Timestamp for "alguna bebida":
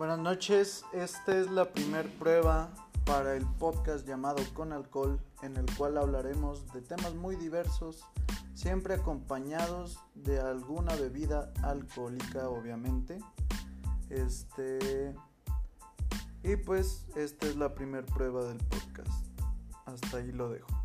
10.40-11.52